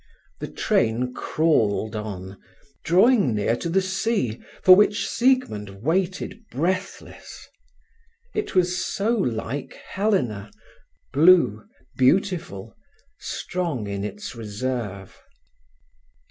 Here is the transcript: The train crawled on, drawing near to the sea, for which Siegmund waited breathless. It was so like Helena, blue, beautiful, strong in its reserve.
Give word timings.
The 0.39 0.47
train 0.47 1.13
crawled 1.13 1.95
on, 1.95 2.39
drawing 2.83 3.35
near 3.35 3.55
to 3.57 3.69
the 3.69 3.83
sea, 3.83 4.41
for 4.63 4.75
which 4.75 5.07
Siegmund 5.07 5.83
waited 5.83 6.43
breathless. 6.49 7.47
It 8.33 8.55
was 8.55 8.83
so 8.83 9.11
like 9.13 9.73
Helena, 9.75 10.49
blue, 11.13 11.67
beautiful, 11.97 12.75
strong 13.19 13.85
in 13.85 14.03
its 14.03 14.33
reserve. 14.35 15.21